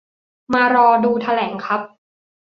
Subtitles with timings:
[0.53, 1.81] มารอดูแถลงครับ